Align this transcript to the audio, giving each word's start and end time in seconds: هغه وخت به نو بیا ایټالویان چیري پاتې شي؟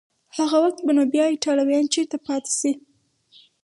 هغه 0.37 0.57
وخت 0.63 0.79
به 0.85 0.91
نو 0.97 1.03
بیا 1.13 1.25
ایټالویان 1.29 1.85
چیري 1.93 2.17
پاتې 2.25 2.51
شي؟ 2.59 2.71